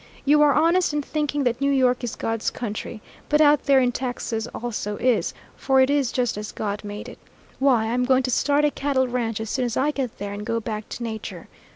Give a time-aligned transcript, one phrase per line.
[0.25, 3.03] You are honest in thinking that New York is God's country.
[3.29, 7.19] But out there in Texas also is, for it is just as God made it.
[7.59, 10.43] Why, I'm going to start a cattle ranch as soon as I get there and
[10.43, 11.49] go back to nature.